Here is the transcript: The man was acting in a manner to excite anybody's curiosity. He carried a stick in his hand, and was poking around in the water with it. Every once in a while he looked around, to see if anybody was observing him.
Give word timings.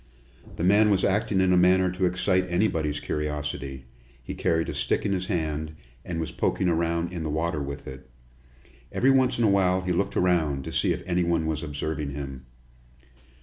The 0.55 0.63
man 0.63 0.89
was 0.89 1.05
acting 1.05 1.41
in 1.41 1.53
a 1.53 1.57
manner 1.57 1.91
to 1.91 2.05
excite 2.05 2.47
anybody's 2.49 2.99
curiosity. 2.99 3.85
He 4.23 4.33
carried 4.33 4.67
a 4.69 4.73
stick 4.73 5.05
in 5.05 5.11
his 5.11 5.27
hand, 5.27 5.75
and 6.03 6.19
was 6.19 6.31
poking 6.31 6.67
around 6.67 7.13
in 7.13 7.21
the 7.21 7.29
water 7.29 7.61
with 7.61 7.85
it. 7.87 8.09
Every 8.91 9.11
once 9.11 9.37
in 9.37 9.43
a 9.43 9.47
while 9.47 9.81
he 9.81 9.91
looked 9.91 10.17
around, 10.17 10.63
to 10.63 10.71
see 10.73 10.91
if 10.91 11.03
anybody 11.05 11.43
was 11.45 11.61
observing 11.61 12.15
him. 12.15 12.47